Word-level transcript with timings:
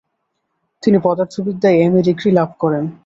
তিনি 0.83 0.97
পদার্থবিদ্যায় 1.03 1.77
MA 1.77 2.01
degree 2.07 2.29
লাভ 2.31 2.49
করেন। 2.59 2.83